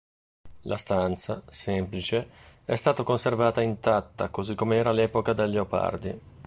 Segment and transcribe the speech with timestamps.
[0.61, 2.27] La stanza, semplice,
[2.65, 6.19] è stata conservata intatta così come era all'epoca del Leopardi.